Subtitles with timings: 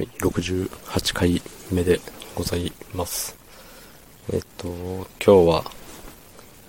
[0.00, 2.00] はい、68回目で
[2.34, 3.36] ございます。
[4.32, 4.66] えっと、
[5.22, 5.70] 今日は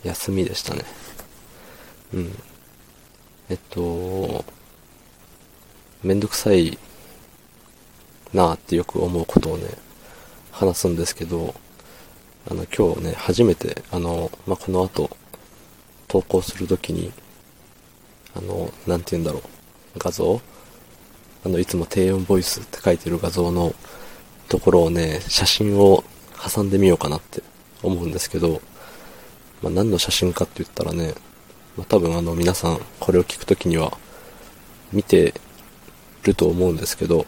[0.04, 0.84] 休みでしたね。
[2.14, 2.32] うん。
[3.48, 4.44] えっと、
[6.04, 6.78] めんどくさい
[8.34, 9.64] なーってよく思うことをね、
[10.52, 11.56] 話すんですけど、
[12.50, 15.10] あの、今日ね、初めて、あの、まあ、この後、
[16.10, 17.14] 投稿するときに、
[18.36, 19.44] あの、なんて言うんだろう、
[20.00, 20.42] 画像
[21.44, 23.74] あの、いつも低音ボイスって書いてる画像の
[24.48, 26.04] ところをね、写真を
[26.44, 27.42] 挟んでみようかなって
[27.84, 28.62] 思うんですけど、
[29.62, 31.14] まあ、何の写真かって言ったらね、
[31.78, 33.98] まあ、多分あの皆さんこれを聞くときには
[34.92, 35.34] 見て
[36.24, 37.26] ると思うんですけど、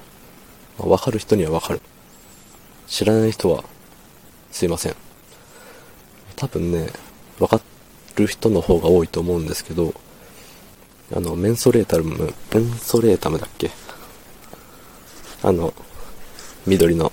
[0.77, 1.82] まあ、わかる人にはわかる。
[2.88, 3.63] 知らない人は
[4.52, 4.95] すいません。
[6.35, 6.90] 多分ね、
[7.40, 7.62] わか
[8.16, 9.93] る人の方が多いと思うんですけど、
[11.16, 13.71] あの、メンソレータム、メンソレータムだっけ？
[15.44, 15.74] あの、
[16.66, 17.12] 緑の、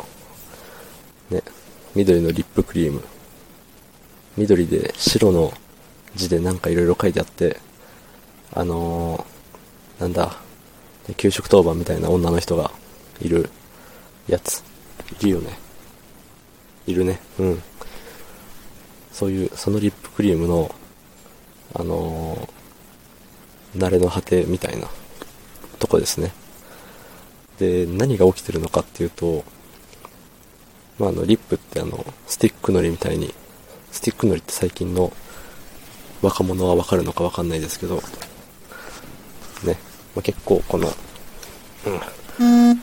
[1.31, 1.43] ね、
[1.97, 3.03] 緑のリップクリーム。
[4.37, 5.53] 緑で白の
[6.15, 7.59] 字でなんかいろいろ書いてあって、
[8.53, 10.37] あのー、なんだ、
[11.17, 12.71] 給食当番みたいな女の人が
[13.21, 13.51] いる
[14.29, 14.63] やつ。
[15.21, 15.59] いるよね。
[16.87, 17.21] いるね。
[17.41, 17.63] うん。
[19.13, 20.73] そういう、そのリップクリームの、
[21.75, 24.87] あのー、慣れの果てみたいな
[25.81, 26.33] とこですね。
[27.61, 29.45] で、何が起きてるのかっていうと、
[30.99, 33.35] まあ、あの、リップってあの、スティックのりみたいに、
[33.93, 35.13] スティックのりって最近の
[36.23, 39.77] 若者はわかるのかわかんないですけど、ね、
[40.15, 40.89] まあ、結構この、
[41.87, 42.77] うん、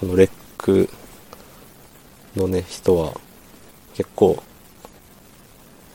[0.00, 0.88] このレック
[2.34, 3.14] のね、人は、
[3.94, 4.42] 結構、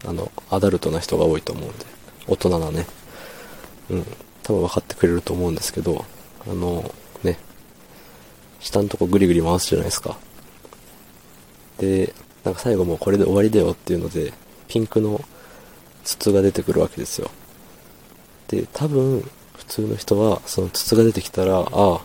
[0.05, 1.85] あの、アダルトな人が多いと思うんで、
[2.27, 2.85] 大人なね、
[3.89, 4.05] うん、
[4.43, 6.05] 多分分かってくれると思うんですけど、
[6.49, 6.93] あの、
[8.59, 10.17] 下のとこぐりぐり回すじゃないですか。
[11.77, 14.33] で、なんか最後もうこれで終わりだよっていうので、
[14.67, 15.21] ピンクの
[16.03, 17.29] 筒が出てくるわけですよ。
[18.47, 22.01] で、多分、普通の人は、その筒が出てきたら、ああ、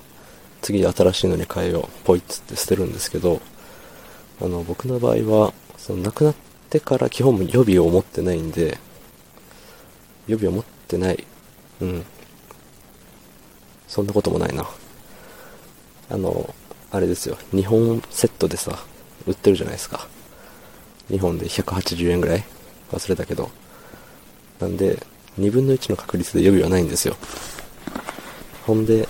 [0.60, 3.40] 次新しいのに変えよう、ポイッつって捨てるんですけど、
[4.40, 6.34] あの、僕の場合は、その亡くなっ
[6.70, 8.78] てから基本予備を持ってないんで、
[10.26, 11.24] 予備を持ってない。
[11.80, 12.04] うん。
[13.86, 14.66] そんなこともないな。
[16.10, 16.54] あの、
[16.90, 17.36] あれですよ。
[17.52, 18.78] 日本セットでさ、
[19.26, 20.06] 売ってるじゃないですか。
[21.08, 22.44] 日本で180円ぐらい？
[22.92, 23.50] 忘れたけど。
[24.60, 24.98] なんで、
[25.38, 27.16] 2分の1の確率で予備はないんですよ。
[28.66, 29.08] ほんで、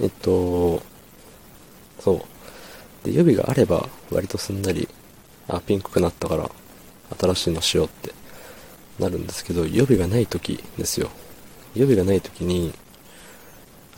[0.00, 0.82] えっと、
[2.00, 3.06] そう。
[3.06, 4.88] で、予備があれば、割とすんなり、
[5.48, 6.50] あ、ピンクくなったから、
[7.18, 8.12] 新しいのしようって
[8.98, 11.10] なるんですけど、予備がない時ですよ。
[11.74, 12.72] 予備がない時に、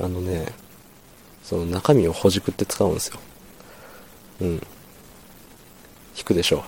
[0.00, 0.52] あのね、
[1.46, 3.20] その中身をほじくって使うんですよ。
[4.40, 4.48] うん。
[6.18, 6.64] 引くでしょ。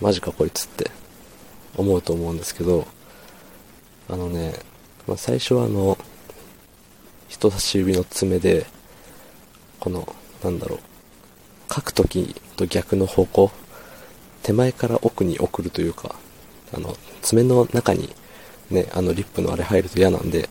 [0.00, 0.88] マジかこいつって
[1.76, 2.86] 思うと思うんですけど、
[4.08, 4.54] あのね、
[5.08, 5.98] まあ、最初はあの、
[7.28, 8.66] 人差し指の爪で、
[9.80, 13.50] この、なんだろう、書くときと逆の方向、
[14.44, 16.14] 手前から奥に送るというか、
[16.72, 18.14] あの、爪の中に
[18.70, 20.48] ね、あのリップのあれ入ると嫌なんで、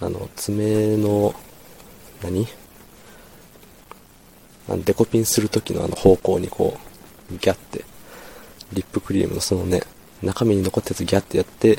[0.00, 1.34] あの、爪の、
[2.22, 2.46] 何？
[4.68, 6.76] あのデコピンするときのあの方向にこ
[7.30, 7.84] う、ギャって、
[8.72, 9.82] リップクリームのそのね、
[10.22, 11.78] 中身に残ったやつギャってやって、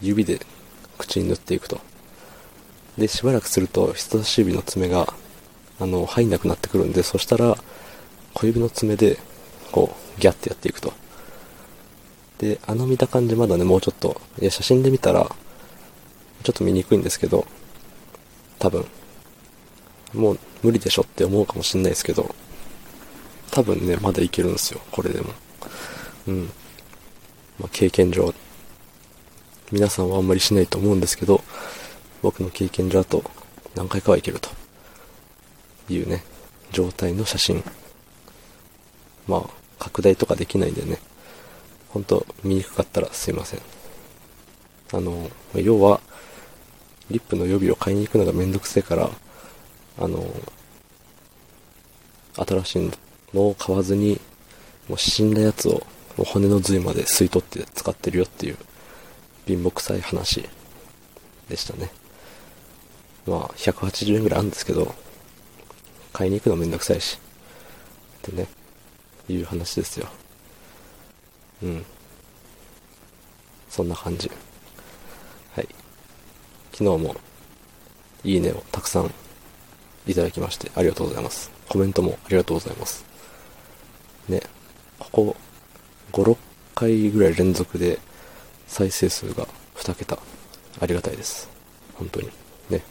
[0.00, 0.40] 指で
[0.98, 1.80] 口に塗っていくと。
[2.98, 5.12] で、しばらくすると人差し指の爪が、
[5.78, 7.56] あの、入んなくなってくるんで、そしたら、
[8.34, 9.18] 小指の爪で、
[9.70, 10.92] こう、ギャってやっていくと。
[12.38, 15.30] で、あの見た感じまだね、もうちょっと、いや、写真で見たら、
[16.42, 17.46] ちょっと見にくいんですけど、
[18.58, 18.86] 多分、
[20.12, 22.34] もう無理でしょって思うかもしんないですけど、
[23.50, 25.32] 多分ね、まだいけるんですよ、これでも。
[26.28, 26.50] うん。
[27.58, 28.32] まあ、経験上、
[29.72, 31.42] 皆さんはあんまりしないと思うんですけど、
[32.22, 33.22] 僕の経験上だと
[33.74, 34.50] 何回かはいけると
[35.88, 36.22] いうね、
[36.72, 37.64] 状態の写真。
[39.26, 40.98] まあ、拡大とかできないんでね、
[41.88, 43.60] ほんと見にくかったらすいません。
[44.92, 46.00] あの、要は、
[47.10, 49.10] リップの予備を買いに行くのがめんどくせえから、
[50.00, 50.26] あの、
[52.34, 52.90] 新しい
[53.34, 54.18] のを買わずに、
[54.88, 55.80] もう死んだやつを、も
[56.20, 58.56] う骨の髄まで吸い取って使ってるよっていう、
[59.46, 60.48] 貧乏臭い話
[61.48, 61.92] でしたね。
[63.26, 64.94] まあ、180円ぐらいあるんですけど、
[66.12, 67.18] 買いに行くのめんどくさいし、
[68.18, 68.48] ってね、
[69.28, 70.08] いう話ですよ。
[71.62, 71.84] うん。
[73.68, 74.30] そんな感じ。
[75.54, 75.68] はい。
[76.72, 77.14] 昨日も、
[78.24, 79.14] いいねをたくさん
[80.06, 81.50] いただきまして、ありがとうございます。
[81.68, 83.04] コメントもありがとうございます。
[84.28, 84.42] ね、
[84.98, 85.36] ここ、
[86.12, 86.36] 5、6
[86.74, 87.98] 回ぐらい連続で
[88.66, 90.18] 再生数が2桁。
[90.80, 91.48] ありがたいです。
[91.94, 92.30] 本当に。
[92.70, 92.82] ね。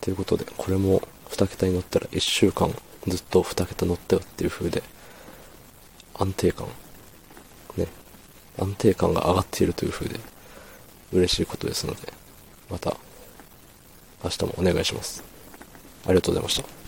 [0.00, 2.74] ということで、これも2桁に乗ったら1週間
[3.06, 4.82] ずっと2桁乗ったよっていう風で、
[6.14, 6.66] 安定感、
[7.76, 7.86] ね、
[8.58, 10.20] 安定感が上がっているという風で、
[11.12, 12.12] 嬉しいことですので、
[12.70, 12.96] また、
[14.22, 15.33] 明日もお願いします。
[16.06, 16.83] ありがとうございました。